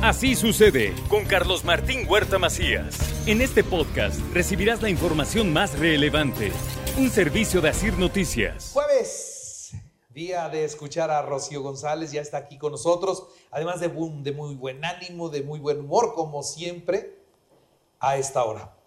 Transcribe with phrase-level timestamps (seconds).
[0.00, 2.96] Así sucede con Carlos Martín Huerta Macías.
[3.26, 6.52] En este podcast recibirás la información más relevante.
[6.96, 8.70] Un servicio de Asir Noticias.
[8.72, 9.72] Jueves,
[10.10, 14.54] día de escuchar a Rocío González, ya está aquí con nosotros, además de, de muy
[14.54, 17.18] buen ánimo, de muy buen humor, como siempre,
[17.98, 18.77] a esta hora.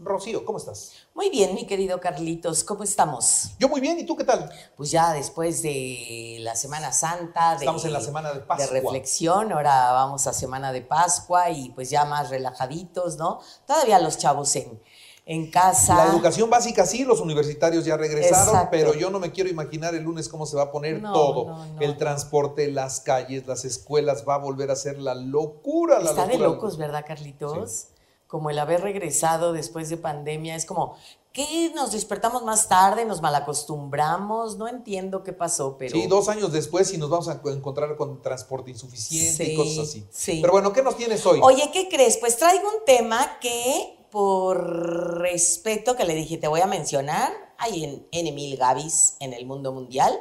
[0.00, 0.92] Rocío, ¿cómo estás?
[1.14, 3.50] Muy bien, mi querido Carlitos, ¿cómo estamos?
[3.60, 4.50] Yo muy bien, ¿y tú qué tal?
[4.76, 8.66] Pues ya después de la Semana Santa, de, Estamos en la Semana de Pascua.
[8.66, 13.40] de reflexión, ahora vamos a Semana de Pascua y pues ya más relajaditos, ¿no?
[13.68, 14.82] Todavía los chavos en,
[15.26, 15.94] en casa.
[15.94, 18.68] La educación básica sí, los universitarios ya regresaron, Exacto.
[18.72, 21.46] pero yo no me quiero imaginar el lunes cómo se va a poner No, todo.
[21.46, 26.00] no, no, el transporte, las calles, las escuelas, va a volver a ser la locura.
[26.00, 26.48] La Está de locura.
[26.48, 27.86] locos, ¿verdad, Carlitos?
[28.34, 30.96] Como el haber regresado después de pandemia, es como,
[31.32, 31.70] ¿qué?
[31.72, 35.96] Nos despertamos más tarde, nos malacostumbramos, no entiendo qué pasó, pero...
[35.96, 40.04] Sí, dos años después y nos vamos a encontrar con transporte insuficiente y cosas así.
[40.10, 40.40] sí.
[40.40, 41.38] Pero bueno, ¿qué nos tienes hoy?
[41.44, 42.16] Oye, ¿qué crees?
[42.16, 47.32] Pues traigo un tema que, por respeto que le dije, te voy a mencionar.
[47.56, 50.20] Hay en, en mil Gavis en el mundo mundial.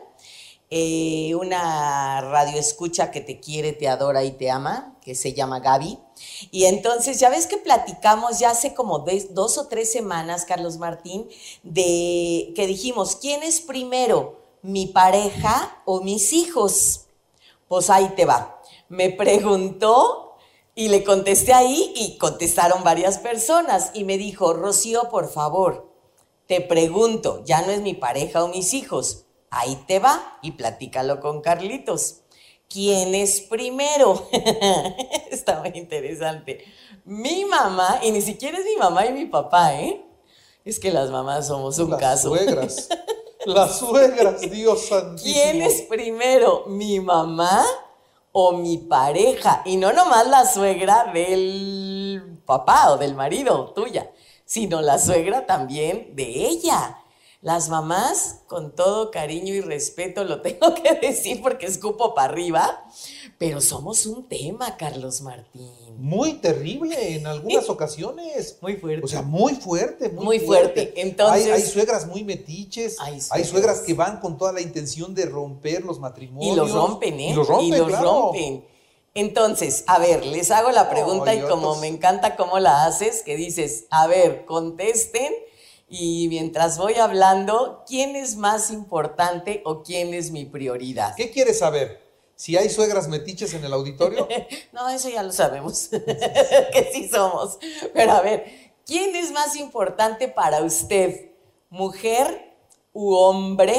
[0.69, 5.59] Eh, una radio escucha que te quiere, te adora y te ama, que se llama
[5.59, 6.00] Gaby.
[6.52, 8.99] Y entonces, ya ves que platicamos ya hace como
[9.31, 11.27] dos o tres semanas, Carlos Martín,
[11.63, 17.05] de que dijimos, ¿quién es primero, mi pareja o mis hijos?
[17.67, 18.61] Pues ahí te va.
[18.89, 20.35] Me preguntó
[20.75, 25.91] y le contesté ahí y contestaron varias personas y me dijo, Rocío, por favor,
[26.47, 31.19] te pregunto, ya no es mi pareja o mis hijos, ahí te va y platícalo
[31.19, 32.22] con Carlitos.
[32.73, 34.27] ¿Quién es primero?
[35.29, 36.66] Está muy interesante.
[37.05, 40.03] Mi mamá, y ni siquiera es mi mamá y mi papá, ¿eh?
[40.66, 42.29] Es que las mamás somos un las caso.
[42.29, 42.89] suegras.
[43.45, 45.33] Las suegras, Dios santísimo.
[45.33, 47.66] ¿Quién es primero, mi mamá
[48.31, 49.61] o mi pareja?
[49.66, 54.09] Y no nomás la suegra del papá o del marido tuya,
[54.45, 57.03] sino la suegra también de ella.
[57.44, 62.86] Las mamás, con todo cariño y respeto, lo tengo que decir porque escupo para arriba,
[63.38, 65.70] pero somos un tema, Carlos Martín.
[65.98, 68.58] Muy terrible en algunas ocasiones.
[68.62, 69.04] Muy fuerte.
[69.04, 70.94] O sea, muy fuerte, muy, Muy fuerte.
[70.96, 73.81] Entonces- hay, hay suegras muy metiches, Hay hay suegras.
[73.81, 76.54] que van con toda la intención de romper los matrimonios.
[76.54, 77.31] Y los rompen, ¿eh?
[77.31, 78.12] Y los rompen, claro.
[78.31, 78.66] rompen.
[79.16, 83.22] Entonces, a ver, les hago la pregunta Ay, y como me encanta cómo la haces,
[83.22, 85.34] que dices, a ver, contesten
[85.96, 91.14] y mientras voy hablando, ¿quién es más importante o quién es mi prioridad?
[91.16, 92.02] ¿Qué quieres saber?
[92.36, 94.28] ¿Si hay suegras metiches en el auditorio?
[94.74, 97.59] No, eso ya lo sabemos, que sí somos.
[97.94, 98.44] Pero a ver,
[98.88, 101.30] ¿quién es más importante para usted?
[101.70, 102.56] ¿Mujer
[102.92, 103.75] u hombre?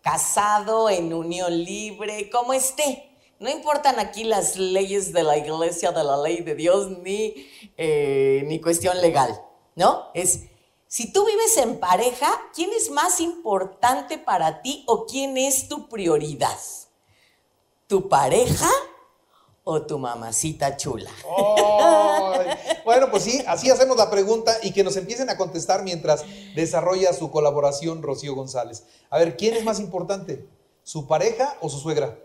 [0.00, 2.30] ¿Casado, en unión libre?
[2.30, 3.10] ¿Cómo esté?
[3.38, 7.34] No importan aquí las leyes de la iglesia, de la ley de Dios, ni,
[7.76, 9.42] eh, ni cuestión legal,
[9.76, 10.06] ¿no?
[10.14, 10.44] Es,
[10.90, 15.88] si tú vives en pareja, ¿quién es más importante para ti o quién es tu
[15.88, 16.58] prioridad?
[17.86, 18.68] ¿Tu pareja
[19.62, 21.10] o tu mamacita chula?
[22.84, 26.24] Bueno, pues sí, así hacemos la pregunta y que nos empiecen a contestar mientras
[26.56, 28.82] desarrolla su colaboración Rocío González.
[29.10, 30.44] A ver, ¿quién es más importante?
[30.82, 32.18] ¿Su pareja o su suegra?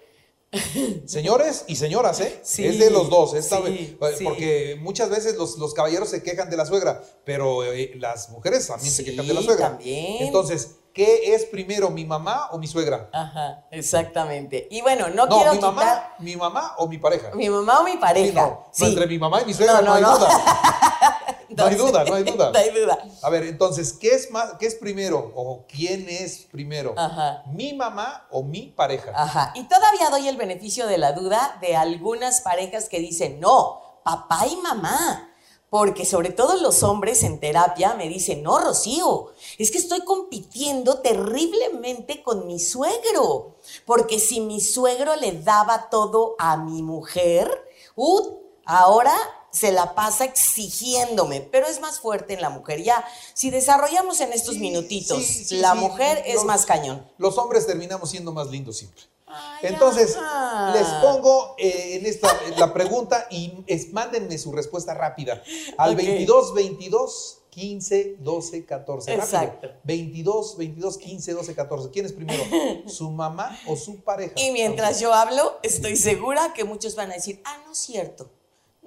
[1.06, 2.40] Señores y señoras, ¿eh?
[2.44, 4.24] Sí, es de los dos, esta sí, vez, sí.
[4.24, 8.68] porque muchas veces los, los caballeros se quejan de la suegra, pero eh, las mujeres
[8.68, 9.70] también se quejan de la suegra.
[9.70, 10.24] también.
[10.24, 13.10] Entonces, ¿qué es primero, mi mamá o mi suegra?
[13.14, 14.68] Ajá, exactamente.
[14.72, 17.32] Y bueno, no, No, quiero mi mamá, quitar mi mamá o mi pareja.
[17.36, 18.28] mi mamá o mi pareja.
[18.30, 18.86] Sí, no, no, Sí.
[18.86, 20.30] entre mi mamá y mi suegra no, hay duda.
[21.56, 22.52] No hay duda, no hay duda.
[22.52, 22.98] No hay duda.
[23.22, 25.32] A ver, entonces, ¿qué es más, qué es primero?
[25.36, 26.94] ¿O quién es primero?
[26.98, 27.44] Ajá.
[27.48, 29.12] ¿Mi mamá o mi pareja?
[29.16, 29.52] Ajá.
[29.56, 34.46] Y todavía doy el beneficio de la duda de algunas parejas que dicen, no, papá
[34.48, 35.32] y mamá.
[35.70, 41.00] Porque sobre todo los hombres en terapia me dicen, no, Rocío, es que estoy compitiendo
[41.00, 43.58] terriblemente con mi suegro.
[43.86, 47.50] Porque si mi suegro le daba todo a mi mujer,
[47.96, 49.16] uh, ahora
[49.56, 52.84] se la pasa exigiéndome, pero es más fuerte en la mujer.
[52.84, 57.06] Ya, si desarrollamos en estos Sí, minutitos, sí, sí, la mujer es Los- más cañón.
[57.18, 59.04] Los hombres terminamos siendo más lindos siempre.
[59.28, 60.72] Ay, Entonces, ajá.
[60.74, 65.42] les pongo eh, en esta la pregunta y es- mándenme su respuesta rápida
[65.78, 65.98] al Ok.
[65.98, 69.16] 22 22 15 12 14.
[69.16, 69.26] Rápido.
[69.26, 69.68] Exacto.
[69.84, 71.90] 22 22 15 12 14.
[71.92, 72.44] ¿Quién es primero?
[72.88, 74.34] ¿Su mamá o su pareja?
[74.36, 78.30] Y mientras yo hablo, estoy segura que muchos van a decir, ah, no es cierto,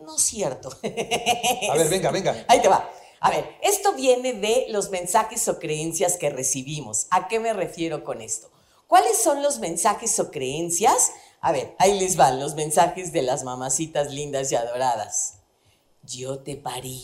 [0.02, 0.70] no es cierto.
[1.70, 2.44] A ver, venga, venga.
[2.48, 2.90] Ahí te va.
[3.20, 7.08] A ver, esto viene de los mensajes o creencias que recibimos.
[7.10, 8.50] ¿A qué me refiero con esto?
[8.86, 11.10] ¿Cuáles son los mensajes o creencias
[11.40, 15.40] A ver, ahí les van los mensajes de las mamacitas lindas y adoradas.
[16.02, 17.02] Yo te parí.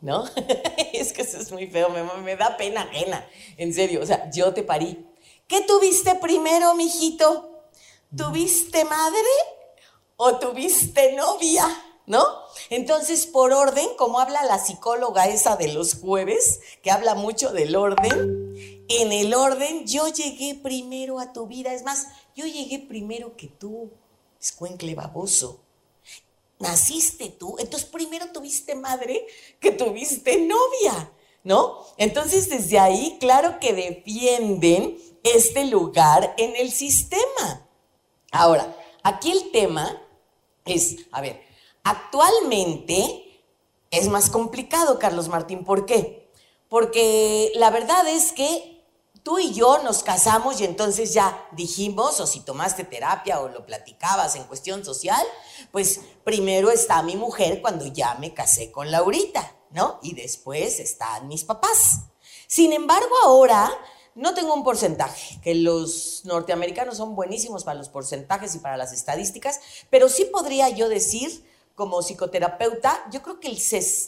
[0.00, 0.24] ¿No?
[0.92, 3.26] es que eso es muy feo, me, me da pena ajena.
[3.56, 5.06] En serio, o sea, yo te parí.
[5.46, 7.62] ¿Qué tuviste primero, mijito?
[8.16, 9.28] ¿Tuviste madre
[10.16, 11.66] o tuviste novia?
[12.04, 12.24] ¿No?
[12.68, 17.76] Entonces, por orden, como habla la psicóloga esa de los jueves, que habla mucho del
[17.76, 21.72] orden, en el orden yo llegué primero a tu vida.
[21.72, 23.90] Es más, yo llegué primero que tú,
[24.40, 25.60] escuencle baboso.
[26.58, 29.26] Naciste tú, entonces primero tuviste madre
[29.58, 31.12] que tuviste novia,
[31.42, 31.84] ¿no?
[31.96, 37.68] Entonces desde ahí, claro que defienden este lugar en el sistema.
[38.30, 40.00] Ahora, aquí el tema
[40.64, 41.42] es, a ver,
[41.84, 43.42] actualmente
[43.90, 46.30] es más complicado, Carlos Martín, ¿por qué?
[46.68, 48.72] Porque la verdad es que
[49.22, 53.66] tú y yo nos casamos y entonces ya dijimos, o si tomaste terapia o lo
[53.66, 55.24] platicabas en cuestión social,
[55.70, 59.98] pues primero está mi mujer cuando ya me casé con Laurita, ¿no?
[60.02, 62.00] Y después están mis papás.
[62.46, 63.72] Sin embargo, ahora
[64.14, 68.92] no tengo un porcentaje, que los norteamericanos son buenísimos para los porcentajes y para las
[68.92, 69.60] estadísticas,
[69.90, 71.44] pero sí podría yo decir
[71.74, 73.58] como psicoterapeuta, yo creo que el,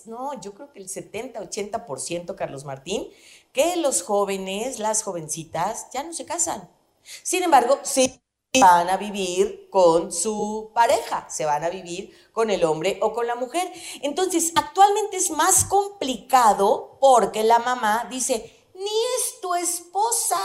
[0.07, 3.09] no, yo creo que el 70, 80%, Carlos Martín,
[3.53, 6.69] que los jóvenes, las jovencitas, ya no se casan.
[7.23, 8.21] Sin embargo, sí
[8.61, 13.27] van a vivir con su pareja, se van a vivir con el hombre o con
[13.27, 13.71] la mujer.
[14.03, 18.85] Entonces, actualmente es más complicado porque la mamá dice, ni
[19.19, 20.39] es tu esposa.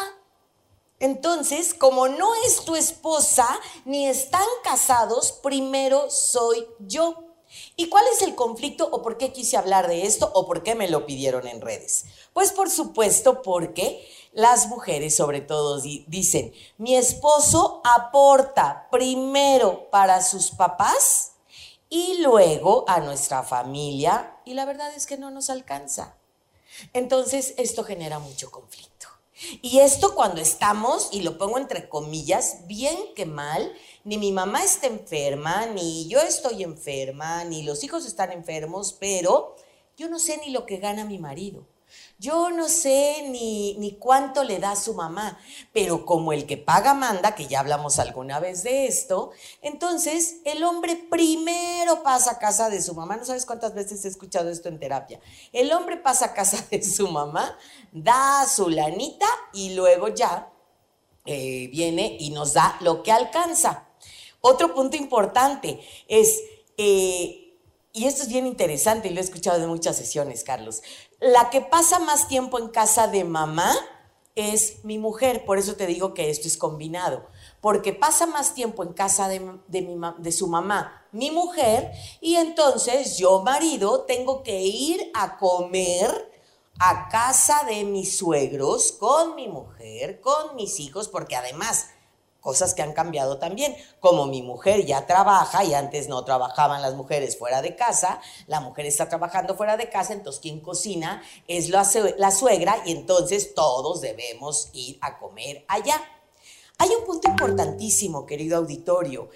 [1.00, 3.48] Entonces, como no es tu esposa,
[3.86, 7.30] ni están casados, primero soy yo.
[7.76, 10.76] ¿Y cuál es el conflicto o por qué quise hablar de esto o por qué
[10.76, 12.06] me lo pidieron en redes?
[12.34, 20.52] Pues por supuesto porque las mujeres sobre todo dicen, mi esposo aporta primero para sus
[20.52, 21.32] papás
[21.90, 26.19] y luego a nuestra familia y la verdad es que no nos alcanza.
[26.94, 29.08] Entonces esto genera mucho conflicto.
[29.62, 33.74] Y esto cuando estamos, y lo pongo entre comillas, bien que mal,
[34.04, 39.56] ni mi mamá está enferma, ni yo estoy enferma, ni los hijos están enfermos, pero
[39.96, 41.66] yo no sé ni lo que gana mi marido.
[42.18, 45.40] Yo no sé ni, ni cuánto le da su mamá,
[45.74, 49.32] pero como el que paga manda, que ya hablamos alguna vez de esto,
[49.62, 53.18] entonces el hombre primero pasa a casa de su mamá.
[53.18, 55.20] No sabes cuántas veces he escuchado esto en terapia.
[55.54, 57.58] El hombre pasa a casa de su mamá,
[57.92, 60.52] da su lanita y luego ya
[61.26, 63.88] eh, viene y nos da lo que alcanza.
[64.42, 66.42] Otro punto importante es...
[66.78, 67.49] Eh,
[67.94, 70.82] y esto es bien interesante y lo he escuchado en muchas sesiones, Carlos.
[71.20, 73.74] La que pasa más tiempo en casa de mamá
[74.36, 77.28] es mi mujer, por eso te digo que esto es combinado,
[77.62, 81.92] porque pasa más tiempo en casa de, de su mamá, mi mujer,
[82.22, 86.32] y entonces yo, marido, tengo que ir a comer
[86.80, 91.88] a casa de mis suegros con mi mujer, con mis hijos, porque además
[92.40, 93.76] cosas que han cambiado también.
[94.00, 98.60] Como mi mujer ya trabaja y antes no trabajaban las mujeres fuera de casa, la
[98.60, 101.84] mujer está trabajando fuera de casa, entonces quien cocina es la,
[102.32, 106.02] suegra y entonces todos debemos ir a comer allá.
[106.78, 109.30] Hay un punto importantísimo, querido auditorio,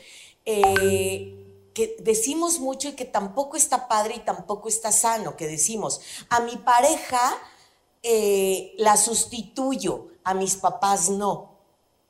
[0.45, 1.39] eh,
[1.73, 6.39] que decimos mucho y que tampoco está padre y tampoco está sano, que decimos, a
[6.41, 7.37] mi pareja
[8.01, 11.52] eh, la sustituyo, a mis papás no.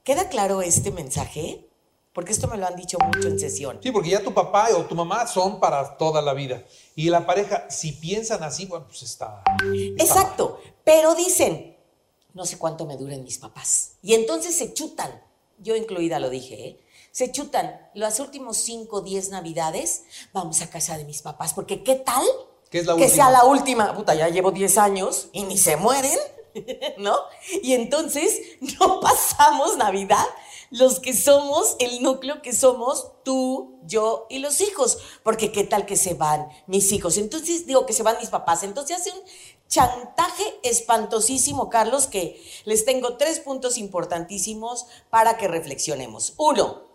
[0.03, 1.69] ¿Queda claro este mensaje?
[2.13, 3.79] Porque esto me lo han dicho mucho en sesión.
[3.81, 6.63] Sí, porque ya tu papá o tu mamá son para toda la vida.
[6.95, 9.41] Y la pareja, si piensan así, bueno, pues está.
[9.97, 10.59] Exacto.
[10.83, 11.77] Pero dicen,
[12.33, 13.93] no sé cuánto me duren mis papás.
[14.01, 15.23] Y entonces se chutan.
[15.57, 16.79] Yo incluida lo dije, ¿eh?
[17.11, 21.83] Se chutan los últimos 5 o 10 navidades, vamos a casa de mis papás, porque
[21.83, 22.25] ¿qué tal?
[22.71, 23.95] es la que sea la última.
[23.95, 26.17] Puta, ya llevo 10 años y ni se mueren.
[26.97, 27.17] ¿no?
[27.61, 28.39] Y entonces
[28.79, 30.25] no pasamos Navidad
[30.69, 35.85] los que somos, el núcleo que somos tú, yo y los hijos, porque qué tal
[35.85, 39.21] que se van mis hijos, entonces digo que se van mis papás, entonces hace un
[39.67, 46.33] chantaje espantosísimo, Carlos, que les tengo tres puntos importantísimos para que reflexionemos.
[46.37, 46.87] Uno,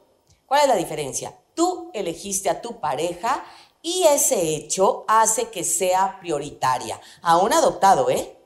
[0.46, 1.38] ¿cuál es la diferencia?
[1.54, 3.44] Tú elegiste a tu pareja
[3.80, 8.38] y ese hecho hace que sea prioritaria, a un adoptado, ¿eh?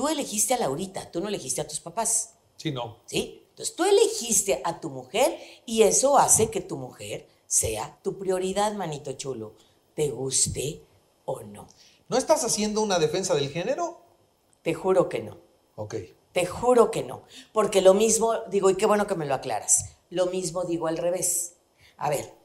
[0.00, 2.30] Tú elegiste a Laurita, tú no elegiste a tus papás.
[2.56, 3.00] Sí, no.
[3.04, 3.44] ¿Sí?
[3.50, 8.72] Entonces tú elegiste a tu mujer y eso hace que tu mujer sea tu prioridad,
[8.72, 9.56] manito chulo,
[9.92, 10.80] te guste
[11.26, 11.68] o no.
[12.08, 14.00] ¿No estás haciendo una defensa del género?
[14.62, 15.36] Te juro que no.
[15.76, 15.96] Ok.
[16.32, 17.24] Te juro que no.
[17.52, 19.96] Porque lo mismo, digo, y qué bueno que me lo aclaras.
[20.08, 21.56] Lo mismo digo al revés.
[21.98, 22.39] A ver.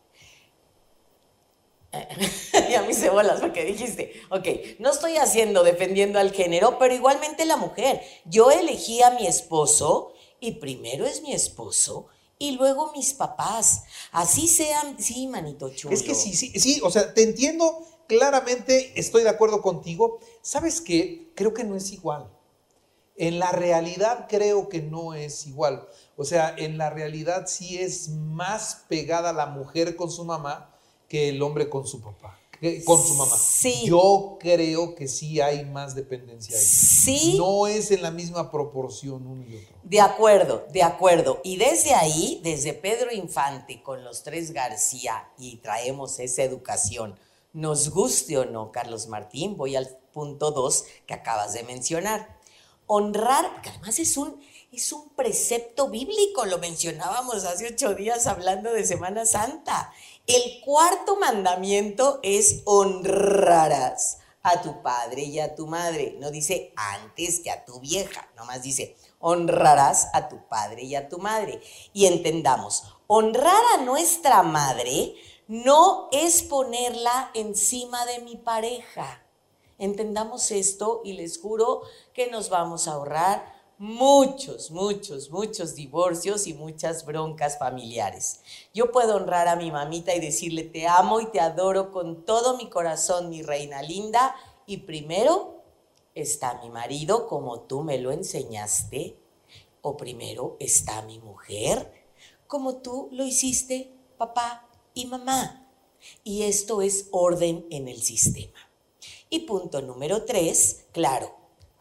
[2.69, 4.47] Y a mí se bolas porque dijiste, ok,
[4.79, 8.01] no estoy haciendo defendiendo al género, pero igualmente la mujer.
[8.25, 13.83] Yo elegí a mi esposo y primero es mi esposo y luego mis papás.
[14.11, 15.93] Así sean, sí, manito chulo.
[15.93, 20.19] Es que sí, sí, sí, o sea, te entiendo claramente, estoy de acuerdo contigo.
[20.41, 21.31] ¿Sabes qué?
[21.35, 22.29] Creo que no es igual.
[23.17, 25.87] En la realidad creo que no es igual.
[26.17, 30.74] O sea, en la realidad sí es más pegada la mujer con su mamá
[31.15, 33.37] que el hombre con su papá, que- con su mamá.
[33.37, 33.83] Sí.
[33.85, 36.63] Yo creo que sí hay más dependencia ahí.
[36.65, 37.35] Sí.
[37.37, 39.75] No es en la misma proporción uno y otro.
[39.83, 41.39] De acuerdo, de acuerdo.
[41.43, 47.17] Y desde ahí, desde Pedro Infante con los tres García, y traemos esa educación,
[47.53, 52.35] nos guste o no, Carlos Martín, voy al punto dos que acabas de mencionar.
[52.87, 54.39] Honrar, porque además es un,
[54.71, 59.93] es un precepto bíblico, lo mencionábamos hace ocho días hablando de Semana Santa.
[60.27, 66.17] El cuarto mandamiento es honrarás a tu padre y a tu madre.
[66.19, 71.09] No dice antes que a tu vieja, nomás dice honrarás a tu padre y a
[71.09, 71.61] tu madre.
[71.93, 75.15] Y entendamos, honrar a nuestra madre
[75.47, 79.23] no es ponerla encima de mi pareja.
[79.77, 81.81] Entendamos esto y les juro
[82.13, 88.41] que nos vamos a ahorrar muchos, muchos, muchos divorcios y muchas broncas familiares.
[88.73, 92.57] Yo puedo honrar a mi mamita y decirle te amo y te adoro con todo
[92.57, 94.35] mi corazón, mi reina linda.
[94.65, 95.63] Y primero
[96.13, 99.19] está mi marido como tú me lo enseñaste.
[99.81, 102.05] O primero está mi mujer
[102.47, 105.69] como tú lo hiciste, papá y mamá.
[106.23, 108.59] Y esto es orden en el sistema.
[109.29, 111.35] Y punto número tres, claro,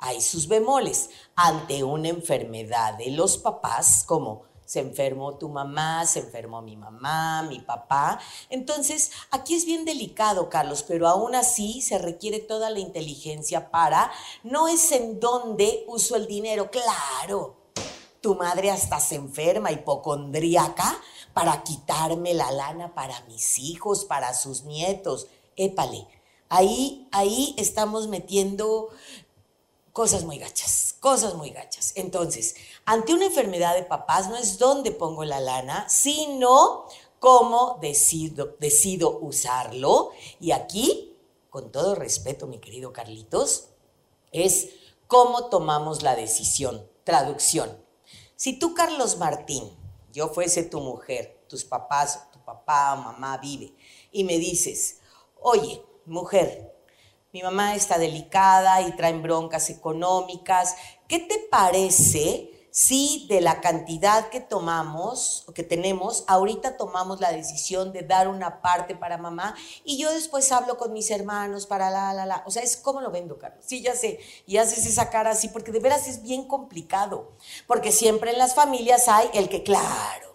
[0.04, 1.08] hay sus bemoles.
[1.34, 7.42] Ante una enfermedad de los papás, como se enfermó tu mamá, se enfermó mi mamá,
[7.48, 8.20] mi papá.
[8.50, 14.10] Entonces, aquí es bien delicado, Carlos, pero aún así se requiere toda la inteligencia para,
[14.42, 17.56] no es en dónde uso el dinero, claro.
[18.20, 20.98] Tu madre hasta se enferma, hipocondríaca,
[21.32, 25.28] para quitarme la lana para mis hijos, para sus nietos.
[25.56, 26.06] Épale,
[26.48, 28.88] ahí, ahí estamos metiendo
[29.94, 31.92] cosas muy gachas, cosas muy gachas.
[31.94, 36.86] Entonces, ante una enfermedad de papás no es dónde pongo la lana, sino
[37.20, 40.10] cómo decido, decido usarlo.
[40.40, 41.16] Y aquí,
[41.48, 43.68] con todo respeto, mi querido Carlitos,
[44.32, 44.70] es
[45.06, 46.90] cómo tomamos la decisión.
[47.04, 47.80] Traducción.
[48.34, 49.70] Si tú, Carlos Martín,
[50.12, 53.72] yo fuese tu mujer, tus papás, tu papá o mamá vive,
[54.10, 54.98] y me dices,
[55.40, 56.73] oye, mujer,
[57.34, 60.76] mi mamá está delicada y traen broncas económicas.
[61.08, 67.32] ¿Qué te parece si de la cantidad que tomamos o que tenemos, ahorita tomamos la
[67.32, 71.90] decisión de dar una parte para mamá y yo después hablo con mis hermanos para
[71.90, 72.44] la, la, la?
[72.46, 73.64] O sea, es como lo vendo, Carlos.
[73.66, 74.20] Sí, ya sé.
[74.46, 77.32] Y haces esa cara así porque de veras es bien complicado.
[77.66, 80.33] Porque siempre en las familias hay el que, claro,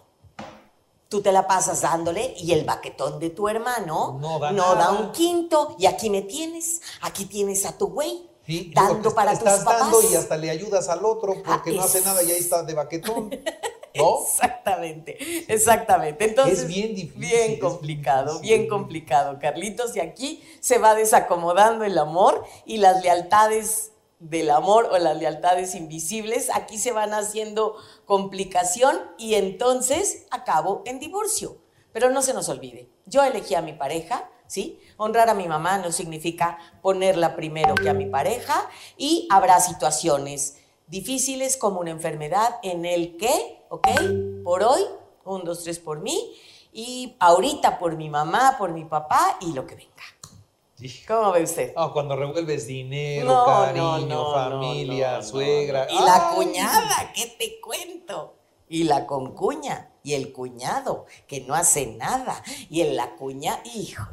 [1.10, 5.76] tú te la pasas dándole y el baquetón de tu hermano No da un quinto
[5.78, 9.64] y aquí me tienes, aquí tienes a tu güey Sí, dando digo, para tus papás.
[9.80, 12.62] dando y hasta le ayudas al otro porque Ah, no hace nada y ahí está
[12.62, 13.28] de baquetón.
[13.94, 14.20] ¿No?
[14.22, 15.18] Exactamente,
[15.52, 16.24] exactamente.
[16.24, 18.56] Entonces, Es bien difícil, Bien complicado, difícil.
[18.58, 19.94] bien complicado, Carlitos.
[19.96, 23.89] Y aquí se va desacomodando el amor y las lealtades
[24.20, 31.00] del amor o las lealtades invisibles, aquí se van haciendo complicación y entonces acabo en
[31.00, 31.56] divorcio.
[31.92, 34.78] Pero no se nos olvide, yo elegí a mi pareja, ¿sí?
[34.96, 40.58] Honrar a mi mamá no significa ponerla primero que a mi pareja y habrá situaciones
[40.86, 43.88] difíciles como una enfermedad en el que, ¿ok?
[44.44, 44.82] Por hoy,
[45.24, 46.36] un, dos, tres por mí
[46.72, 49.99] y ahorita por mi mamá, por mi papá y lo que venga.
[50.80, 51.02] Sí.
[51.06, 51.72] ¿Cómo ve usted?
[51.76, 55.86] Ah, cuando revuelves dinero, No, cariño, no, no, familia, no, no, suegra.
[55.90, 56.36] Y la ¡Ay!
[56.36, 58.34] cuñada, ¿qué te cuento?
[58.68, 62.42] Y la concuña, y el cuñado, que no hace nada.
[62.70, 64.08] Y en la cuña, híjola.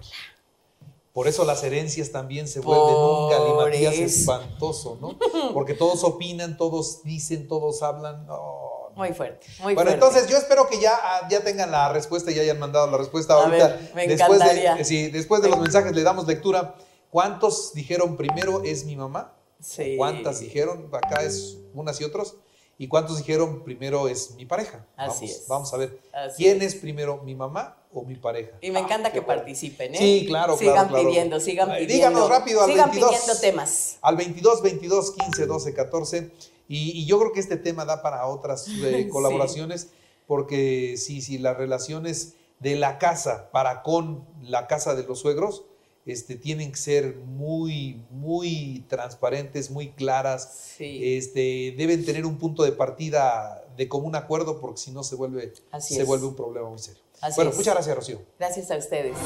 [1.13, 4.03] Por eso las herencias también se vuelven un galimatías eso.
[4.03, 5.17] espantoso, ¿no?
[5.53, 8.27] Porque todos opinan, todos dicen, todos hablan.
[8.27, 8.66] No.
[8.97, 9.93] Muy fuerte, muy Bueno, fuerte.
[10.05, 12.97] entonces yo espero que ya, ah, ya tengan la respuesta y ya hayan mandado la
[12.97, 13.67] respuesta A ahorita.
[13.67, 14.75] ver, me después encantaría.
[14.75, 16.75] de, sí, después de los mensajes le damos lectura.
[17.11, 19.33] ¿Cuántos dijeron primero es mi mamá?
[19.61, 19.95] Sí.
[19.97, 20.89] ¿Cuántas dijeron?
[20.91, 22.35] Acá es unas y otros.
[22.79, 24.85] ¿Y cuántos dijeron primero es mi pareja?
[24.95, 25.47] Así vamos, es.
[25.47, 25.99] Vamos a ver.
[26.13, 28.51] Así ¿Quién es primero, mi mamá o mi pareja?
[28.61, 29.41] Y me encanta Ah, que qué bueno.
[29.41, 29.97] participen, ¿eh?
[29.97, 31.07] Sí, claro, Sigan claro, claro.
[31.07, 31.93] pidiendo, sigan Ay, pidiendo.
[32.09, 33.11] díganos rápido al Sigan 22.
[33.15, 33.97] pidiendo temas.
[34.01, 36.31] Al 22, 22, 15, 12, 14.
[36.67, 39.09] Y, y yo creo que este tema da para otras eh, Sí.
[39.09, 39.89] colaboraciones.
[40.27, 45.63] porque si, si las relaciones de la casa para con la casa de los suegros
[46.05, 50.73] este, tienen que ser muy, muy transparentes, muy claras.
[50.77, 50.99] Sí.
[51.17, 55.53] Este, deben tener un punto de partida de común acuerdo porque si no se vuelve,
[55.71, 56.07] Así se es.
[56.07, 57.01] vuelve un problema muy serio.
[57.21, 57.57] Así bueno, es.
[57.57, 58.21] muchas gracias, Rocío.
[58.39, 59.17] Gracias a ustedes.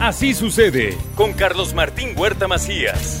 [0.00, 3.20] Así sucede con Carlos Martín Huerta Macías.